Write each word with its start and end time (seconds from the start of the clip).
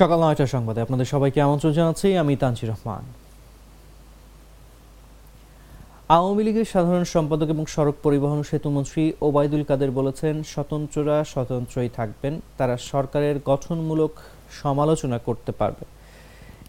সকাল 0.00 0.18
নয়টা 0.24 0.46
সংবাদে 0.54 0.80
আপনাদের 0.86 1.08
সবাইকে 1.14 1.38
আমন্ত্রণ 1.46 1.72
জানাচ্ছি, 1.78 2.08
আমি 2.22 2.32
তানজির 2.42 2.70
রহমান। 2.72 3.04
আওয়ামী 6.16 6.42
লীগের 6.46 6.68
সাধারণ 6.74 7.04
সম্পাদক 7.14 7.48
এবং 7.54 7.64
সড়ক 7.74 7.96
পরিবহন 8.04 8.40
সেতুমন্ত্রী 8.50 9.02
ওবায়দুল 9.26 9.62
কাদের 9.68 9.90
বলেছেন, 9.98 10.34
স্বতন্ত্ররা 10.52 11.16
স্বতন্ত্রই 11.32 11.90
থাকবেন, 11.98 12.34
তারা 12.58 12.74
সরকারের 12.92 13.36
গঠনমূলক 13.50 14.12
সমালোচনা 14.62 15.18
করতে 15.26 15.52
পারবে। 15.60 15.84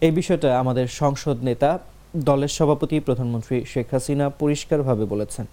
এই 0.06 0.12
বিষয়টা 0.20 0.48
আমাদের 0.62 0.86
সংসদ 1.02 1.36
নেতা, 1.48 1.70
দলের 2.28 2.52
সভাপতি 2.58 2.96
প্রধানমন্ত্রী 3.06 3.56
শেখ 3.72 3.88
হাসিনা 3.94 4.26
পরিষ্কারভাবে 4.42 5.04
বলেছেন। 5.12 5.46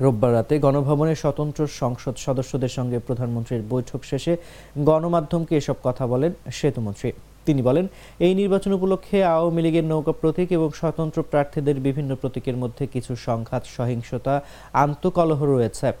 রোববার 0.00 0.32
রাতে 0.32 0.58
গণভবনে 0.58 1.14
স্বতন্ত্র 1.14 1.66
সংসদ 1.66 2.14
সদস্যদের 2.16 2.68
সঙ্গে 2.68 2.98
প্রধানমন্ত্রীর 2.98 3.62
বৈঠক 3.70 4.04
শেষে 4.04 4.36
গণমাধ্যমকে 4.78 5.56
এসব 5.56 5.74
কথা 5.84 6.06
বলেন 6.06 6.32
সেতুমন্ত্রী। 6.52 7.12
তিনি 7.46 7.62
বলেন, 7.62 7.86
এই 8.20 8.34
নির্বাচন 8.34 8.72
উপলক্ষে 8.72 9.24
আওয়ামী 9.24 9.62
লীগের 9.62 9.84
নৌকা 9.84 10.12
প্রতীক 10.12 10.52
এবং 10.52 10.70
স্বতন্ত্র 10.70 11.22
প্রার্থীদের 11.22 11.80
বিভিন্ন 11.80 12.14
প্রতীকের 12.14 12.56
মধ্যে 12.56 12.86
কিছু 12.86 13.16
সংঘাত, 13.16 13.64
সহিংসতা, 13.76 14.44
আন্তকলহ 14.72 15.44
রয়েছে। 15.44 15.92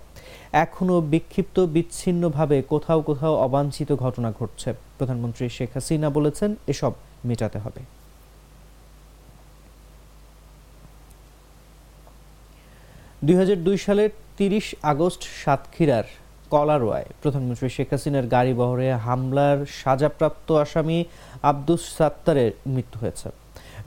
এখনও 0.52 1.00
বিক্ষিপ্ত, 1.00 1.60
বিচ্ছিন্নভাবে 1.60 2.62
কোথাও 2.62 3.00
কোথাও 3.00 3.34
অবাঞ্ছিত 3.34 3.92
ঘটনা 3.94 4.32
ঘটছে। 4.40 4.74
প্রধানমন্ত্রী 4.98 5.48
শেখ 5.48 5.68
হাসিনা 5.74 6.10
বলেছেন, 6.10 6.54
এসব 6.66 6.92
মেটাতে 7.24 7.58
হবে। 7.58 8.03
দুই 13.66 13.78
সালের 13.86 14.10
তিরিশ 14.38 14.66
আগস্ট 14.92 15.22
সাতক্ষীরার 15.42 16.06
কলারোয়ায় 16.52 17.08
প্রধানমন্ত্রী 17.22 17.68
শেখ 17.76 17.88
হাসিনার 17.92 18.26
গাড়ি 18.34 18.52
বহরে 18.60 18.88
হামলার 19.06 19.58
সাজাপ্রাপ্ত 19.82 20.48
আসামি 20.64 20.98
আব্দুস 21.50 21.82
সাত্তারের 21.98 22.50
মৃত্যু 22.74 22.96
হয়েছে। 23.02 23.28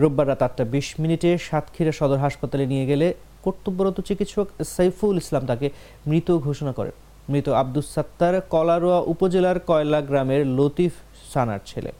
রোববার 0.02 0.28
রাত 0.30 0.42
আটটা 0.46 0.64
বিশ 0.74 0.88
মিনিটে 1.02 1.30
সাতক্ষীরা 1.48 1.94
সদর 2.00 2.20
হাসপাতালে 2.26 2.66
নিয়ে 2.72 2.86
গেলে 2.92 3.08
কর্তব্যরত 3.46 3.98
চিকিৎসক 4.08 4.48
সাইফুল 4.76 5.16
ইসলাম 5.24 5.44
তাকে 5.52 5.68
মৃত 6.10 6.28
ঘোষণা 6.48 6.72
করেন। 6.78 6.96
মৃত 7.32 7.48
আব্দুস 7.62 7.88
সাত্তার 7.96 8.34
কলারোয়া 8.54 9.00
উপজেলার 9.14 9.58
কয়লা 9.70 10.00
গ্রামের 10.10 10.42
লতিফ 10.58 10.94
সানার 11.32 11.62
ছেলে। 11.70 11.92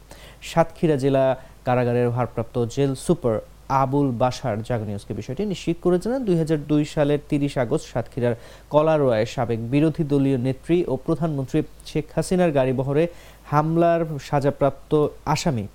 সাতক্ষীরা 0.50 0.96
জেলা 1.04 1.24
কারাগারের 1.66 2.08
ভারপ্রাপ্ত 2.16 2.56
জেল 2.74 2.92
সুপার 3.06 3.36
আবুল 3.68 4.08
বাসার 4.12 4.56
জাগ 4.62 4.80
নিউজকে 4.88 5.14
বিষয়টি 5.14 5.42
নিশ্চিত 5.44 5.76
করেছেন 5.82 6.12
দুই 6.24 6.36
হাজার 6.36 6.58
দুই 6.70 6.84
সালের 6.84 7.20
তিরিশ 7.28 7.58
আগস্ট 7.58 7.86
সাতক্ষীরার 7.92 8.34
কলারোয়ায় 8.70 9.26
সাবেক 9.26 9.58
বিরোধী 9.72 10.04
দলীয় 10.04 10.38
নেত্রী 10.38 10.84
ও 10.88 10.96
প্রধানমন্ত্রী 10.96 11.62
শেখ 11.86 12.06
হাসিনার 12.14 12.52
গাড়িবহরে 12.52 13.04
হামলার 13.44 14.00
সাজাপ্রাপ্ত 14.28 15.08
আসামি 15.24 15.66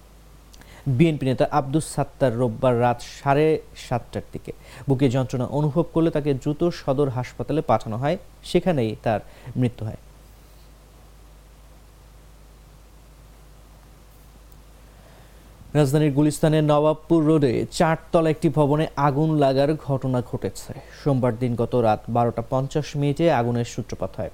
বিএনপি 0.97 1.25
নেতা 1.25 1.45
আব্দুস 1.51 1.85
সাত্তার 1.95 2.37
রোববার 2.37 2.81
রাত 2.81 2.99
সাড়ে 3.01 3.59
সাতটার 3.87 4.25
দিকে। 4.33 4.51
বুকে 4.87 5.09
যন্ত্রণা 5.09 5.45
অনুভব 5.45 5.85
করলে 5.93 6.09
তাকে 6.11 6.33
দ্রুত 6.33 6.69
সদর 6.69 7.09
হাসপাতালে 7.09 7.61
পাঠানো 7.61 7.97
হয়। 7.97 8.17
সেখানেই 8.43 8.95
তার 9.03 9.19
মৃত্যু 9.55 9.85
হয়। 9.85 9.97
রাজধানীর 15.77 16.15
গুলিস্তানের 16.17 16.67
নবাবপুর 16.71 17.21
রোডে 17.29 17.51
চারতলা 17.77 18.29
একটি 18.35 18.47
ভবনে 18.57 18.85
আগুন 19.07 19.29
লাগার 19.43 19.71
ঘটনা 19.87 20.19
ঘটেছে। 20.31 20.71
সোমবার 21.01 21.33
দিন 21.41 21.51
গত 21.61 21.73
রাত 21.85 22.01
বারোটা 22.15 22.43
পঞ্চাশ 22.53 22.87
মিনিটে 23.01 23.25
আগুনের 23.39 23.67
সূত্রপাত 23.73 24.11
হয়। 24.19 24.31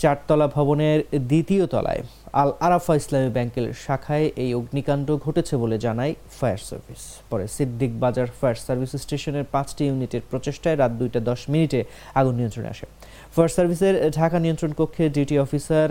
চারতলা 0.00 0.46
ভবনের 0.56 0.98
দ্বিতীয় 1.30 1.64
তলায় 1.72 2.02
আল 2.42 2.50
আরাফা 2.66 2.94
ইসলামী 3.00 3.30
ব্যাংকের 3.36 3.66
শাখায় 3.84 4.26
এই 4.42 4.50
অগ্নিকাণ্ড 4.60 5.08
ঘটেছে 5.24 5.54
বলে 5.62 5.76
জানায় 5.86 6.12
ফায়ার 6.38 6.60
সার্ভিস। 6.68 7.02
পরে 7.30 7.44
সিদ্দিক 7.56 7.92
বাজার 8.02 8.28
ফায়ার 8.40 8.58
সার্ভিস 8.66 8.92
স্টেশনের 9.04 9.46
পাঁচটি 9.54 9.82
ইউনিটের 9.88 10.22
প্রচেষ্টায় 10.30 10.76
রাত 10.76 10.92
দুইটা 11.00 11.20
দশ 11.30 11.40
মিনিটে 11.52 11.80
আগুন 12.20 12.34
নিয়ন্ত্রণে 12.38 12.68
আসে। 12.74 12.86
ফায়ার 13.34 13.52
সার্ভিসের 13.56 13.94
ঢাকা 14.18 14.38
নিয়ন্ত্রণ 14.44 14.72
কক্ষে 14.78 15.04
ডিউটি 15.14 15.36
অফিসার 15.44 15.88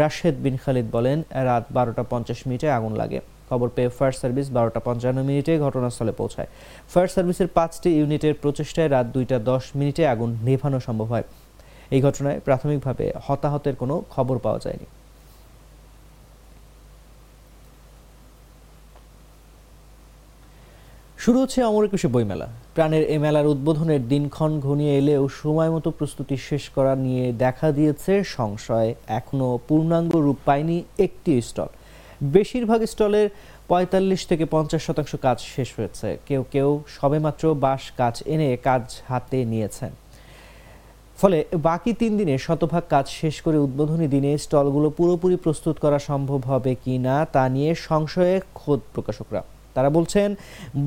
রাশেদ 0.00 0.36
বিন 0.44 0.56
খালিদ 0.62 0.86
বলেন, 0.96 1.18
রাত 1.48 1.64
বারোটা 1.76 2.02
পঞ্চাশ 2.12 2.38
মিনিটে 2.46 2.68
আগুন 2.78 2.94
লাগে। 3.02 3.20
খবর 3.54 3.68
পেয়ে 3.76 3.90
ফায়ার 3.98 4.14
সার্ভিস 4.20 4.46
বারোটা 4.56 4.80
পঞ্চান্ন 4.86 5.18
মিনিটে 5.28 5.52
ঘটনাস্থলে 5.66 6.12
পৌঁছায়। 6.20 6.48
ফায়ার 6.92 7.10
সার্ভিসের 7.14 7.48
পাঁচটি 7.56 7.88
ইউনিটের 7.98 8.34
প্রচেষ্টায় 8.42 8.90
রাত 8.94 9.06
দুইটা 9.16 9.36
দশ 9.50 9.64
মিনিটে 9.78 10.02
আগুন 10.14 10.30
নেভানো 10.46 10.78
সম্ভব 10.86 11.08
হয়। 11.14 11.26
এই 11.94 12.00
ঘটনায় 12.06 12.38
প্রাথমিকভাবে 12.46 13.06
হতাহতের 13.26 13.74
কোনো 13.80 13.94
খবর 14.14 14.36
পাওয়া 14.44 14.60
যায়নি। 14.64 14.88
শুরু 21.22 21.38
হচ্ছে 21.42 21.58
অমর 21.70 21.84
একুশে 21.88 22.08
বইমেলা। 22.14 22.48
প্রাণের 22.74 23.04
এ 23.14 23.16
মেলার 23.24 23.46
উদ্বোধনের 23.52 24.02
দিনক্ষণ 24.12 24.52
ঘনিয়ে 24.66 24.94
এলেও 25.00 25.22
সময় 25.42 25.70
মতো 25.74 25.88
প্রস্তুতি 25.98 26.36
শেষ 26.48 26.64
করা 26.76 26.92
নিয়ে 27.04 27.24
দেখা 27.44 27.68
দিয়েছে 27.78 28.12
সংশয়। 28.36 28.90
এখনও 29.18 29.50
পূর্ণাঙ্গ 29.68 30.12
রূপ 30.26 30.38
পায়নি 30.48 30.76
একটি 31.06 31.32
স্টল। 31.48 31.70
বেশিরভাগ 32.36 32.80
স্টলের 32.92 33.28
পঁয়তাল্লিশ 33.68 34.20
থেকে 34.26 34.44
পঞ্চাশ 34.44 34.82
শতাংশ 34.86 35.12
কাজ 35.26 35.38
শেষ 35.54 35.68
হয়েছে। 35.78 36.08
কেউ 36.28 36.44
কেউ 36.50 36.82
সবেমাত্র 36.98 37.54
বাস 37.54 37.82
কাজ 37.96 38.22
এনে 38.26 38.56
কাজ 38.56 38.84
হাতে 39.08 39.44
নিয়েছেন। 39.44 39.92
ফলে 41.20 41.44
বাকি 41.68 41.92
তিন 41.92 42.12
দিনে 42.18 42.34
শতভাগ 42.38 42.84
কাজ 42.94 43.06
শেষ 43.08 43.40
করে 43.40 43.58
উদ্বোধনী 43.58 44.06
দিনে 44.08 44.38
স্টলগুলো 44.38 44.90
পুরোপুরি 44.90 45.36
প্রস্তুত 45.36 45.76
করা 45.78 45.98
সম্ভব 45.98 46.40
হবে 46.44 46.72
কি 46.84 46.98
না 46.98 47.16
তা 47.24 47.48
নিয়ে 47.48 47.74
সংশয়ে 47.74 48.40
খোদ 48.54 48.80
প্রকাশকরা। 48.94 49.42
তারা 49.74 49.88
বলছেন 49.90 50.28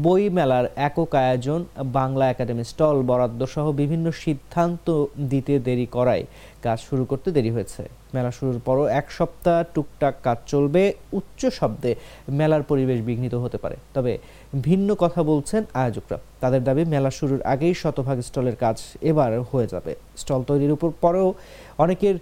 বই 0.04 0.24
মেলার 0.30 0.66
একক 0.76 1.12
আয়োজন 1.16 1.60
বাংলা 1.98 2.26
একাডেমি 2.30 2.64
স্টল, 2.64 2.98
বরাদ্দ 3.10 3.42
সহ 3.54 3.66
বিভিন্ন 3.72 4.06
সিদ্ধান্ত 4.24 4.88
দিতে 5.30 5.54
দেরি 5.60 5.86
করায়। 5.86 6.24
কাজ 6.64 6.80
শুরু 6.80 7.04
করতে 7.06 7.32
দেরি 7.32 7.52
হয়েছে। 7.52 7.84
মেলা 8.14 8.32
শুরুর 8.32 8.60
পরও 8.66 8.86
এক 9.00 9.08
সপ্তাহ 9.12 9.58
টুকটাক 9.74 10.16
কাজ 10.24 10.38
চলবে, 10.48 10.94
উচ্চ 11.12 11.42
শব্দে 11.60 11.92
মেলার 12.30 12.64
পরিবেশ 12.64 13.00
বিঘ্নিত 13.02 13.36
হতে 13.36 13.58
পারে। 13.58 13.76
তবে 13.94 14.14
ভিন্ন 14.64 14.96
কথা 14.96 15.24
বলছেন 15.24 15.62
আয়োজকরা। 15.74 16.18
তাদের 16.40 16.62
দাবি, 16.64 16.84
মেলা 16.86 17.12
শুরুর 17.12 17.42
আগেই 17.54 17.74
শতভাগ 17.74 18.18
স্টলের 18.20 18.56
কাজ 18.56 18.78
এবার 19.02 19.32
হয়ে 19.52 19.68
যাবে। 19.68 19.96
স্টল 20.18 20.42
তৈরির 20.44 20.72
উপর 20.72 20.90
পরেও 21.02 21.34
অনেকের 21.78 22.16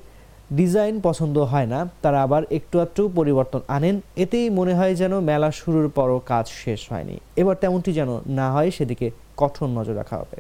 ডিজাইন 0.51 0.95
পছন্দ 1.07 1.38
হয় 1.51 1.67
না, 1.73 1.79
তারা 2.03 2.19
আবার 2.25 2.44
একটু 2.57 2.75
একটু 2.85 3.01
পরিবর্তন 3.17 3.61
আনেন, 3.75 3.95
এতেই 4.23 4.47
মনে 4.50 4.73
হয় 4.79 4.94
যেন 5.01 5.13
মেলা 5.29 5.50
শুরুর 5.51 5.88
পরও 5.97 6.17
কাজ 6.31 6.45
শেষ 6.63 6.81
হয়নি। 6.91 7.16
এবার 7.41 7.56
তেমনটি 7.63 7.91
যেন 8.00 8.09
না 8.39 8.47
হয়, 8.53 8.69
সেদিকে 8.78 9.07
কঠোর 9.38 9.69
নজর 9.78 10.00
রাখা 10.01 10.17
হবে। 10.23 10.38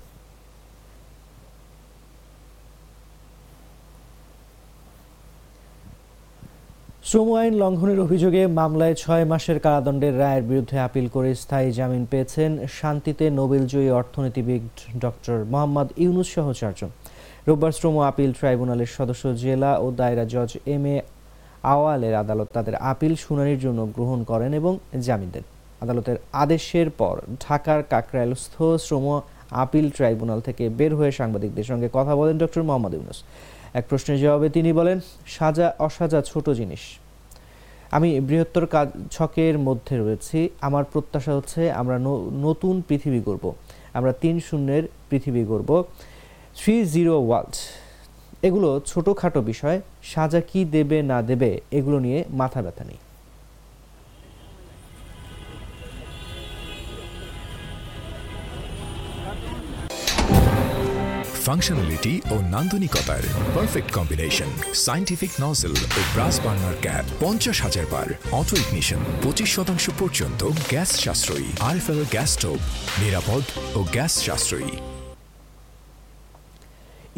শ্রম 7.09 7.29
আইন 7.39 7.53
লঙ্ঘনের 7.63 7.99
অভিযোগে 8.05 8.41
মামলায় 8.59 8.95
ছয় 9.03 9.25
মাসের 9.31 9.57
কারাদণ্ডের 9.65 10.15
রায়ের 10.21 10.43
বিরুদ্ধে 10.49 10.77
আপিল 10.87 11.07
করে 11.15 11.29
স্থায়ী 11.35 11.69
জামিন 11.77 12.03
পেয়েছেন 12.11 12.51
শান্তিতে 12.79 13.25
নোবেলজয়ী 13.39 13.89
অর্থনীতিবিদ 13.99 14.65
ডক্টর 15.03 15.37
মোহাম্মদ 15.51 15.87
ইউনুস 16.03 16.29
সহ 16.35 16.47
চারজন। 16.59 16.91
রোববার 17.47 17.73
শ্রম 17.77 17.95
আপিল 18.11 18.31
ট্রাইব্যুনালের 18.39 18.91
সদস্য 18.97 19.23
জেলা 19.43 19.71
ও 19.83 19.85
দায়রা 19.99 20.25
জজ 20.33 20.51
এম 20.75 20.85
এ 20.93 20.95
আওয়ালের 21.73 22.15
আদালত 22.23 22.47
তাদের 22.53 22.75
আপিল 22.91 23.13
শুনানির 23.15 23.59
জন্য 23.59 23.79
গ্রহণ 23.95 24.19
করেন 24.23 24.51
এবং 24.59 24.73
জামিন 25.05 25.29
দেন। 25.33 25.45
আদালতের 25.83 26.17
আদেশের 26.43 26.89
পর 26.99 27.15
ঢাকার 27.43 27.81
কাকরাইলস্থ 27.91 28.55
শ্রম 28.85 29.05
আপিল 29.63 29.85
ট্রাইব্যুনাল 29.97 30.39
থেকে 30.47 30.63
বের 30.79 30.91
হয়ে 30.95 31.11
সাংবাদিকদের 31.19 31.63
সঙ্গে 31.63 31.87
কথা 31.93 32.13
বলেন 32.19 32.35
ডক্টর 32.43 32.63
মোহাম্মদ 32.67 32.93
ইউনুস। 32.93 33.19
এক 33.79 33.85
প্রশ্নের 33.89 34.19
জবাবে 34.23 34.47
তিনি 34.49 34.69
বলেন, 34.79 34.97
সাজা 35.35 35.67
অসাজা 35.87 36.19
ছোট 36.31 36.45
জিনিস। 36.59 36.83
আমি 37.95 38.09
বৃহত্তর 38.27 38.65
কাজ 38.75 38.87
ছকের 39.15 39.55
মধ্যে 39.67 39.95
রয়েছি। 39.97 40.39
আমার 40.67 40.83
প্রত্যাশা 40.93 41.33
হচ্ছে 41.37 41.61
আমরা 41.81 41.97
নতুন 42.47 42.75
পৃথিবী 42.87 43.19
গড়ব। 43.27 43.45
আমরা 43.97 44.11
তিন 44.23 44.35
শূন্যের 44.47 44.83
পৃথিবী 45.09 45.41
গড়ব। 45.51 45.71
থ্রি 46.59 46.75
জিরো 46.93 47.15
ওয়ার্ল্ড 47.27 47.55
এগুলো 48.47 48.69
ছোটোখাটো 48.91 49.39
বিষয়, 49.51 49.77
সাজা 50.11 50.41
কি 50.49 50.59
দেবে, 50.75 50.97
না 51.11 51.19
দেবে, 51.29 51.51
এগুলো 51.77 51.97
নিয়ে 52.05 52.19
মাথা 52.41 52.59
ব্যথা 52.65 52.83
নেই। 52.89 52.99
ফাংশনালিটি 61.45 62.13
ও 62.33 62.35
নান্দনিকতার 62.53 63.23
পারফেক্ট 63.55 63.89
কম্বিনেশন 63.97 64.49
সাইন্টিফিক 64.85 65.31
নজল 65.45 65.73
ও 65.99 66.01
ব্রাস 66.13 66.35
বার্নার 66.45 66.75
ক্যাপ 66.85 67.05
পঞ্চাশ 67.23 67.57
হাজার 67.65 67.85
বার। 67.93 68.07
অটো 68.39 68.55
ইগনিশন 68.63 69.01
পঁচিশ 69.23 69.49
শতাংশ 69.55 69.85
পর্যন্ত 69.99 70.41
গ্যাস 70.71 70.89
সাশ্রয়ী। 71.03 71.49
আরএফএল 71.69 72.01
গ্যাস 72.13 72.29
স্টোভ 72.37 72.57
নিরাপদ 73.01 73.43
ও 73.77 73.79
গ্যাস 73.95 74.13
সাশ্রয়ী। 74.25 74.75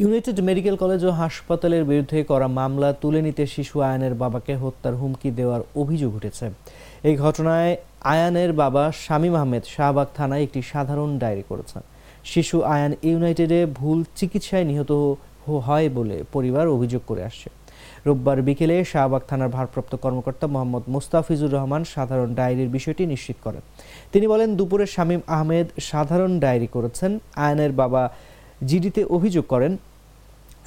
ইউনাইটেড 0.01 0.37
মেডিকেল 0.49 0.75
কলেজ 0.83 1.01
ও 1.09 1.11
হাসপাতালের 1.21 1.83
বিরুদ্ধে 1.91 2.19
করা 2.31 2.47
মামলা 2.59 2.89
তুলে 3.01 3.19
নিতে 3.27 3.43
শিশু 3.55 3.75
আয়ানের 3.87 4.13
বাবাকে 4.21 4.53
হত্যার 4.63 4.95
হুমকি 5.01 5.29
দেওয়ার 5.39 5.61
অভিযোগ 5.81 6.11
উঠেছে। 6.19 6.45
এই 7.09 7.15
ঘটনায় 7.25 7.71
আয়ানের 8.13 8.51
বাবা 8.61 8.83
শামীম 9.05 9.35
আহমেদ 9.39 9.63
শাহবাগ 9.75 10.07
থানায় 10.17 10.43
একটি 10.47 10.59
সাধারণ 10.71 11.09
ডায়েরি 11.21 11.45
করেছেন। 11.51 11.81
শিশু 12.33 12.57
আয়ান 12.75 12.91
ইউনাইটেডে 13.09 13.59
ভুল 13.79 13.99
চিকিৎসায় 14.19 14.65
নিহত 14.71 14.91
হয় 15.67 15.87
বলে 15.97 16.17
পরিবার 16.35 16.65
অভিযোগ 16.75 17.01
করে 17.09 17.23
আসছে। 17.29 17.49
রোববার 18.07 18.39
বিকেলে 18.47 18.75
শাহবাগ 18.91 19.23
থানার 19.29 19.53
ভারপ্রাপ্ত 19.57 19.93
কর্মকর্তা 20.03 20.47
মোহাম্মদ 20.53 20.83
মুস্তাফিজুর 20.93 21.51
রহমান 21.57 21.81
সাধারণ 21.95 22.29
ডায়েরির 22.39 22.73
বিষয়টি 22.77 23.03
নিশ্চিত 23.13 23.37
করেন। 23.45 23.63
তিনি 24.13 24.25
বলেন, 24.33 24.49
দুপুরে 24.57 24.85
শামীম 24.95 25.21
আহমেদ 25.35 25.67
সাধারণ 25.89 26.31
ডায়েরি 26.43 26.69
করেছেন। 26.75 27.11
আয়ানের 27.45 27.73
বাবা 27.81 28.03
জিডিতে 28.69 29.01
অভিযোগ 29.17 29.45
করেন, 29.53 29.73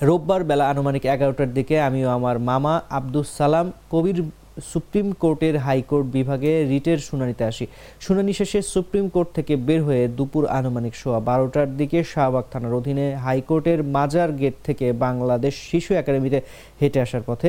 রোববার 0.09 0.43
বেলা 0.51 0.65
আনুমানিক 0.73 1.05
এগারোটার 1.15 1.51
দিকে 1.59 1.77
আমিও 1.89 2.09
আমার 2.19 2.37
মামা 2.51 2.75
আব্দুস 2.99 3.29
সালাম 3.39 3.67
কবির 3.93 4.19
সুপ্রিম 4.73 5.09
কোর্টের 5.23 5.55
হাইকোর্ট 5.67 6.07
বিভাগে 6.17 6.53
রিটের 6.71 6.99
শুনানিতে 7.09 7.43
আসি। 7.51 7.65
শুনানি 8.01 8.33
শেষে 8.33 8.61
সুপ্রিম 8.75 9.07
কোর্ট 9.15 9.29
থেকে 9.37 9.55
বের 9.67 9.81
হয়ে 9.87 10.03
দুপুর 10.19 10.45
আনুমানিক 10.59 10.95
সোয়া 11.01 11.21
বারোটার 11.29 11.69
দিকে 11.81 11.99
শাহবাগ 12.13 12.45
থানার 12.53 12.75
অধীনে 12.81 13.07
হাইকোর্টের 13.25 13.81
মাজার 13.97 14.31
গেট 14.41 14.57
থেকে 14.65 14.87
বাংলাদেশ 15.05 15.55
শিশু 15.71 15.91
একাডেমিতে 15.95 16.39
হেঁটে 16.81 16.99
আসার 17.01 17.25
পথে 17.27 17.49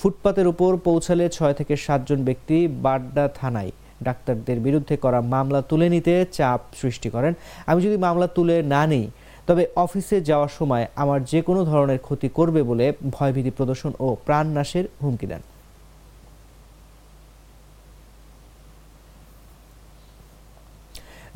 ফুটপাতের 0.00 0.46
উপর 0.52 0.70
পৌঁছালে 0.86 1.24
ছয় 1.36 1.54
থেকে 1.54 1.74
সাতজন 1.84 2.20
ব্যক্তি 2.28 2.56
বাড্ডা 2.84 3.24
থানায় 3.38 3.72
ডাক্তারদের 4.06 4.58
বিরুদ্ধে 4.66 4.96
করা 4.96 5.20
মামলা 5.34 5.60
তুলে 5.62 5.86
নিতে 5.88 6.14
চাপ 6.32 6.60
সৃষ্টি 6.80 7.08
করেন। 7.10 7.32
আমি 7.66 7.80
যদি 7.86 7.96
মামলা 7.96 8.26
তুলে 8.36 8.56
না 8.62 8.82
নিই 8.86 9.06
তবে 9.50 9.64
অফিসে 9.76 10.16
যাওয়ার 10.20 10.52
সময় 10.58 10.86
আমার 11.02 11.24
যে 11.24 11.40
কোনো 11.42 11.60
ধরনের 11.64 11.98
ক্ষতি 11.98 12.28
করবে 12.28 12.60
বলে 12.62 12.92
ভয়ভীতি 13.10 13.50
প্রদর্শন 13.50 13.92
ও 14.00 14.16
প্রাণনাশের 14.26 14.84
হুমকি 15.02 15.26
দেন। 15.26 15.42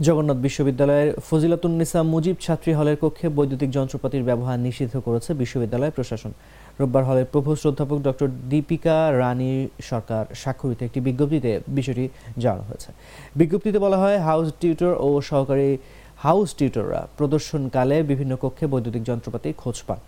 জগন্নাথ 0.00 0.36
বিশ্ববিদ্যালয়ের 0.36 1.10
ফজিলাতুন্নিসা 1.30 2.00
মুজিব 2.02 2.36
ছাত্রী 2.40 2.72
হলের 2.72 2.96
কক্ষে 3.02 3.28
বৈদ্যুতিক 3.28 3.70
যন্ত্রপাতির 3.70 4.24
ব্যবহার 4.24 4.58
নিষিদ্ধ 4.58 4.94
করেছে 5.06 5.34
বিশ্ববিদ্যালয় 5.34 5.90
প্রশাসন। 5.90 6.32
রোববার 6.80 7.04
হলের 7.04 7.26
প্রভোস্ট 7.32 7.66
অধ্যাপক 7.66 7.98
ডক্টর 7.98 8.28
দীপিকা 8.50 8.96
রানী 9.18 9.68
সরকার 9.82 10.24
স্বাক্ষরিত 10.34 10.80
একটি 10.82 11.00
বিজ্ঞপ্তিতে 11.00 11.60
বিষয়টি 11.68 12.08
জানানো 12.38 12.62
হয়েছে। 12.62 12.92
বিজ্ঞপ্তিতে 13.36 13.78
বলা 13.78 13.98
হয়, 14.02 14.18
হাউস 14.18 14.48
টিউটর 14.60 14.92
ও 15.06 15.08
সহকারী 15.30 15.78
হাউস 16.24 16.50
টিউটররা 16.58 17.00
প্রদর্শনকালে 17.18 17.96
বিভিন্ন 18.10 18.32
কক্ষে 18.42 18.66
বৈদ্যুতিক 18.72 19.02
যন্ত্রপাতি 19.10 19.48
খোঁজ 19.62 19.76
পান। 19.86 20.00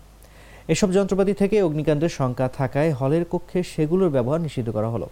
এসব 0.73 0.89
যন্ত্রপাতি 0.97 1.33
থেকে 1.33 1.55
অগ্নিকাণ্ডের 1.67 2.15
শঙ্কা 2.17 2.45
থাকায় 2.59 2.91
হলের 2.99 3.23
কক্ষে 3.31 3.59
সেগুলোর 3.73 4.13
ব্যবহার 4.15 4.41
নিষিদ্ধ 4.45 4.69
করা 4.71 4.89
হলো। 4.93 5.07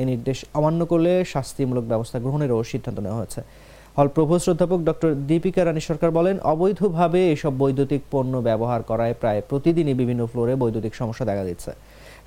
এই 0.00 0.06
নির্দেশ 0.10 0.38
অমান্য 0.58 0.80
করলে 0.86 1.12
শাস্তিমূলক 1.32 1.84
ব্যবস্থা 1.92 2.18
গ্রহণেরও 2.24 2.62
সিদ্ধান্ত 2.62 2.98
নেওয়া 3.00 3.18
হয়েছে। 3.20 3.40
হল 3.96 4.08
প্রভোস্ট 4.16 4.46
অধ্যাপক 4.48 4.80
ডক্টর 4.88 5.10
দীপিকা 5.28 5.62
রানী 5.64 5.82
সরকার 5.88 6.10
বলেন, 6.18 6.36
অবৈধভাবে 6.52 7.20
এসব 7.34 7.52
বৈদ্যুতিক 7.62 8.02
পণ্য 8.10 8.34
ব্যবহার 8.48 8.80
করায় 8.82 9.14
প্রায় 9.20 9.40
প্রতিদিনই 9.50 9.96
বিভিন্ন 10.00 10.22
ফ্লোরে 10.30 10.54
বৈদ্যুতিক 10.62 10.94
সমস্যা 10.94 11.24
দেখা 11.30 11.44
দিচ্ছে। 11.44 11.70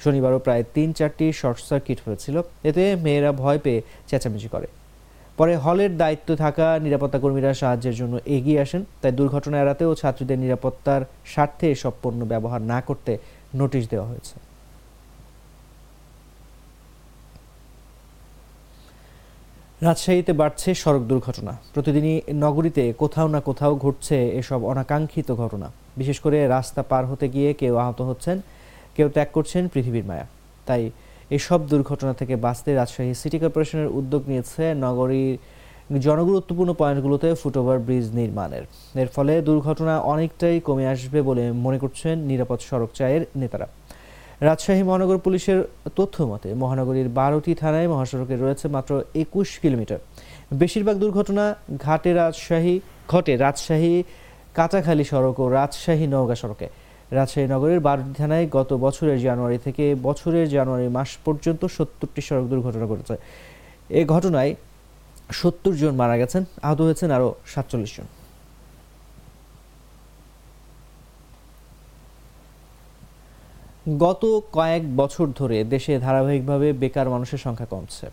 শনিবারও 0.04 0.40
প্রায় 0.40 0.64
তিন 0.76 0.90
চারটি 0.98 1.26
শর্ট 1.42 1.60
সার্কিট 1.70 2.00
হয়েছিল। 2.06 2.36
এতে 2.70 2.84
মেয়েরা 3.06 3.32
ভয় 3.32 3.60
পেয়ে 3.60 3.80
চেঁচামেচি 4.10 4.50
করে। 4.56 4.68
পরে 5.42 5.56
হলের 5.66 5.92
দায়িত্ব 6.02 6.30
থাকা 6.44 6.68
নিরাপত্তা 6.86 7.20
কর্মীরা 7.24 7.52
সাহায্যের 7.62 7.96
জন্য 8.02 8.14
এগিয়ে 8.36 8.60
আসেন, 8.66 8.82
তাই 9.02 9.12
দুর্ঘটনা 9.20 9.58
এড়াতে 9.64 9.84
ও 9.90 9.94
ছাত্রীদের 10.02 10.42
নিরাপত্তার 10.44 11.02
স্বার্থে 11.34 11.68
এসব 11.76 11.94
পণ্য 12.04 12.22
ব্যবহার 12.32 12.62
না 12.72 12.78
করতে 12.88 13.12
নোটিশ 13.60 13.84
দেওয়া 13.92 14.08
হয়েছে। 14.12 14.36
রাজশাহীতে 19.86 20.34
বাড়ছে 20.42 20.70
সড়ক 20.82 21.04
দুর্ঘটনা। 21.12 21.54
প্রতিদিনই 21.74 22.18
নগরীতে 22.46 22.84
কোথাও 23.02 23.28
না 23.36 23.40
কোথাও 23.50 23.74
ঘটছে 23.86 24.18
এসব 24.42 24.60
অনাকাঙ্ক্ষিত 24.72 25.30
ঘটনা। 25.42 25.68
বিশেষ 26.00 26.18
করে 26.26 26.38
রাস্তা 26.56 26.82
পার 26.92 27.04
হতে 27.12 27.26
গিয়ে 27.36 27.50
কেউ 27.62 27.74
আহত 27.84 28.00
হচ্ছেন, 28.10 28.38
কেউ 28.96 29.08
ত্যাগ 29.16 29.30
করছেন 29.38 29.64
পৃথিবীর 29.74 30.06
মায়া। 30.10 30.26
তাই 30.68 30.84
এসব 31.38 31.60
দুর্ঘটনা 31.72 32.14
থেকে 32.20 32.36
বাঁচতে 32.46 32.70
রাজশাহী 32.74 33.14
সিটি 33.22 33.38
কর্পোরেশনের 33.44 33.90
উদ্যোগ 34.00 34.22
নিয়েছে 34.32 34.64
নগরীর 34.86 35.36
জনগুরুত্বপূর্ণ 36.06 36.72
পয়েন্টগুলোতে 36.74 37.28
ফুটওভার 37.42 37.78
ব্রিজ 37.86 38.08
নির্মাণের। 38.20 38.64
এর 39.02 39.10
ফলে 39.16 39.34
দুর্ঘটনা 39.50 39.94
অনেকটাই 40.14 40.58
কমে 40.68 40.86
আসবে 40.94 41.20
বলে 41.30 41.44
মনে 41.66 41.78
করছেন 41.84 42.16
নিরাপদ 42.30 42.60
সড়ক 42.70 42.90
চায়ের 43.00 43.24
নেতারা। 43.42 43.68
রাজশাহী 44.48 44.84
মহানগর 44.84 45.18
পুলিশের 45.26 45.60
তথ্য 45.96 46.16
মতে, 46.32 46.50
মহানগরীর 46.62 47.10
বারোটি 47.20 47.52
থানায় 47.62 47.88
মহাসড়কে 47.94 48.36
রয়েছে 48.36 48.66
মাত্র 48.68 48.92
একুশ 49.24 49.50
কিলোমিটার। 49.64 50.00
বেশিরভাগ 50.62 50.96
দুর্ঘটনা 51.04 51.46
ঘাটে 51.86 52.12
রাজশাহী, 52.14 52.76
ঘটে 53.12 53.34
রাজশাহী 53.38 53.94
কাঁচাখালী 54.58 55.06
সড়ক 55.12 55.38
ও 55.40 55.46
রাজশাহী 55.60 56.06
নওগাঁ 56.14 56.40
সড়কে। 56.44 56.68
রাজশাহী 57.18 57.48
নগরের 57.54 57.80
বারোটি 57.88 58.14
থানায় 58.20 58.46
গত 58.58 58.70
বছরের 58.86 59.20
জানুয়ারি 59.28 59.58
থেকে 59.66 59.84
বছরের 60.08 60.48
জানুয়ারি 60.56 60.88
মাস 60.98 61.10
পর্যন্ত 61.26 61.62
সত্তরটি 61.76 62.22
সড়ক 62.28 62.46
দুর্ঘটনা 62.52 62.86
ঘটেছে। 62.92 63.16
এ 64.00 64.02
ঘটনায় 64.14 64.52
সত্তর 65.40 65.74
জন 65.82 65.94
মারা 66.02 66.16
গেছেন, 66.22 66.44
আহত 66.68 66.80
হয়েছেন 66.88 67.10
আরও 67.18 67.30
সাতচল্লিশ 67.54 67.92
জন। 67.98 68.08
গত 74.06 74.24
কয়েক 74.58 74.84
বছর 74.96 75.26
ধরে 75.40 75.58
দেশে 75.74 75.94
ধারাবাহিকভাবে 76.06 76.68
বেকার 76.82 77.08
মানুষের 77.10 77.40
সংখ্যা 77.46 77.68
কমছে। 77.74 78.08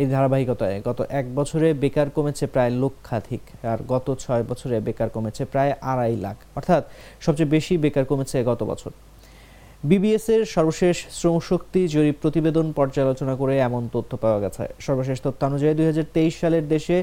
এই 0.00 0.06
ধারাবাহিকতায় 0.14 0.76
গত 0.88 0.98
এক 1.20 1.26
বছরে 1.38 1.68
বেকার 1.82 2.08
কমেছে 2.16 2.44
প্রায় 2.54 2.72
লক্ষাধিক, 2.82 3.42
আর 3.72 3.78
গত 3.92 4.06
ছয় 4.22 4.44
বছরে 4.50 4.76
বেকার 4.86 5.10
কমেছে 5.16 5.42
প্রায় 5.52 5.72
আড়াই 5.90 6.14
লাখ। 6.24 6.36
অর্থাৎ 6.58 6.82
সবচেয়ে 7.24 7.50
বেশি 7.56 7.74
বেকার 7.84 8.04
কমেছে 8.10 8.36
গত 8.50 8.60
বছর। 8.70 8.92
বিবিএস 9.90 10.26
এর 10.34 10.42
সর্বশেষ 10.54 10.96
শ্রমশক্তি 11.18 11.82
জরিপ 11.94 12.16
প্রতিবেদন 12.22 12.66
পর্যালোচনা 12.78 13.34
করে 13.40 13.54
এমন 13.68 13.82
তথ্য 13.94 14.12
পাওয়া 14.22 14.38
গেছে। 14.44 14.64
সর্বশেষ 14.86 15.18
তথ্যানুযায়ী 15.26 15.74
দুই 15.78 15.86
হাজার 15.90 16.06
তেইশ 16.16 16.34
সালের 16.42 16.64
দেশে 16.74 16.96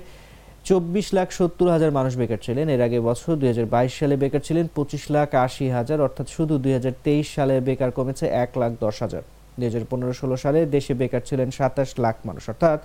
চব্বিশ 0.70 1.08
লাখ 1.18 1.28
সত্তর 1.38 1.68
হাজার 1.76 1.92
মানুষ 1.98 2.14
বেকার 2.22 2.44
ছিলেন। 2.46 2.68
এর 2.76 2.82
আগে 2.88 3.00
বছর 3.10 3.34
দুই 3.42 3.50
হাজার 3.52 3.68
বাইশ 3.74 3.94
সালে 4.00 4.16
বেকার 4.24 4.46
ছিলেন 4.48 4.66
পঁচিশ 4.76 5.04
লাখ 5.16 5.30
আশি 5.46 5.66
হাজার, 5.78 6.00
অর্থাৎ 6.08 6.28
শুধু 6.36 6.54
দুই 6.64 6.74
হাজার 6.78 6.94
তেইশ 7.06 7.28
সালে 7.38 7.56
বেকার 7.68 7.92
কমেছে 7.98 8.26
এক 8.44 8.52
লাখ 8.62 8.72
দশ 8.86 8.96
হাজার। 9.04 9.24
দুই 9.58 9.66
হাজার 9.70 9.90
পনেরো 9.92 10.14
ষোলো 10.22 10.36
সালে 10.44 10.60
দেশে 10.76 10.94
বেকার 11.02 11.24
ছিলেন 11.30 11.50
সাতাশ 11.58 11.90
লাখ 12.04 12.16
মানুষ। 12.30 12.44
অর্থাৎ 12.52 12.80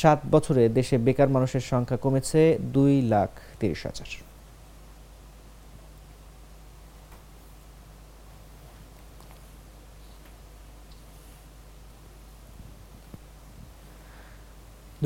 সাত 0.00 0.18
বছরে 0.34 0.62
দেশে 0.78 0.96
বেকার 1.06 1.30
মানুষের 1.36 1.64
সংখ্যা 1.72 1.98
কমেছে 2.04 2.40
দুই 2.76 2.94
লাখ 3.12 3.30
তিরিশ 3.60 3.82
হাজার। 3.88 4.10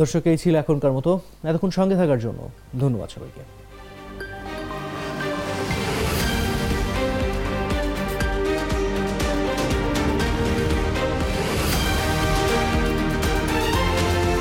দর্শক, 0.00 0.22
এই 0.32 0.38
ছিল 0.42 0.54
এখনকার 0.62 0.92
মতো। 0.98 1.10
এতক্ষণ 1.50 1.70
সঙ্গে 1.78 1.96
থাকার 2.00 2.20
জন্য 2.24 2.40
ধন্যবাদ 2.82 3.08
সবাইকে। 3.16 3.59